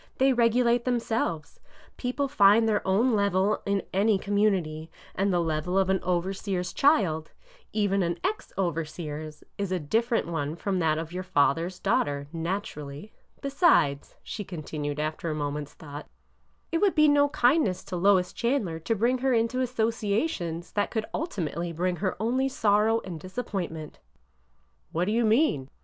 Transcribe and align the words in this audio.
They 0.17 0.33
regu 0.33 0.63
late 0.65 0.83
themselves. 0.83 1.59
People 1.95 2.27
find 2.27 2.67
their 2.67 2.81
own 2.87 3.13
level 3.13 3.61
in 3.67 3.83
any 3.93 4.17
com 4.17 4.35
munity, 4.35 4.89
and 5.13 5.31
the 5.31 5.39
level 5.39 5.77
of 5.77 5.91
an 5.91 5.99
overseer's 6.01 6.73
child— 6.73 7.29
even 7.71 8.01
an 8.01 8.17
ex 8.23 8.51
overseer's— 8.57 9.43
is 9.59 9.71
a 9.71 9.79
different 9.79 10.25
one 10.25 10.55
from 10.55 10.79
that 10.79 10.97
of 10.97 11.13
your 11.13 11.21
father's 11.21 11.77
daughter, 11.77 12.27
naturally. 12.33 13.13
Besides," 13.41 14.15
she 14.23 14.43
continued 14.43 14.99
after 14.99 15.29
a 15.29 15.35
moment's 15.35 15.75
thought, 15.75 16.09
it 16.71 16.79
would 16.79 16.95
be 16.95 17.07
no 17.07 17.29
kindness 17.29 17.83
to 17.83 17.95
Lois 17.95 18.33
Chandler 18.33 18.79
to 18.79 18.95
bring 18.95 19.19
her 19.19 19.33
into 19.35 19.61
associations 19.61 20.71
that 20.71 20.89
could 20.89 21.05
ulti 21.13 21.47
mately 21.53 21.75
bring 21.75 21.97
her 21.97 22.19
only 22.19 22.49
sorrow 22.49 23.01
and 23.01 23.19
disappointment."" 23.19 23.99
What 24.93 25.05
do 25.05 25.11
you 25.11 25.25
mean 25.25 25.69